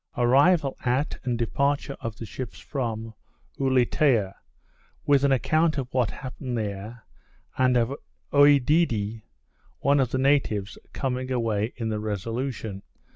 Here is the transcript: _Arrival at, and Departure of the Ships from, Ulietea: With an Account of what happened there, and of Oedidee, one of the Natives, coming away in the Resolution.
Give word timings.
_Arrival 0.17 0.73
at, 0.83 1.19
and 1.23 1.37
Departure 1.37 1.95
of 1.99 2.15
the 2.17 2.25
Ships 2.25 2.57
from, 2.57 3.13
Ulietea: 3.59 4.33
With 5.05 5.23
an 5.23 5.31
Account 5.31 5.77
of 5.77 5.93
what 5.93 6.09
happened 6.09 6.57
there, 6.57 7.03
and 7.55 7.77
of 7.77 7.93
Oedidee, 8.33 9.21
one 9.81 9.99
of 9.99 10.09
the 10.09 10.17
Natives, 10.17 10.79
coming 10.91 11.29
away 11.29 11.73
in 11.77 11.89
the 11.89 11.99
Resolution. 11.99 12.81